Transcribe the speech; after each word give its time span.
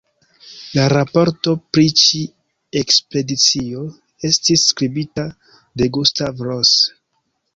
La 0.77 0.85
raporto 0.93 1.51
pri 1.75 1.83
ĉi-ekspedicio 2.03 3.83
estis 4.31 4.65
skribita 4.73 5.29
de 5.83 5.91
Gustav 5.99 6.45
Rose. 6.49 6.97